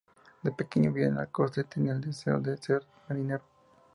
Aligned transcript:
De 0.41 0.51
pequeño 0.51 0.91
vivió 0.91 1.09
en 1.09 1.15
la 1.17 1.27
costa 1.27 1.61
y 1.61 1.63
tenía 1.63 1.91
el 1.91 2.01
deseo 2.01 2.39
de 2.39 2.57
ser 2.57 2.81
marinero. 3.07 3.43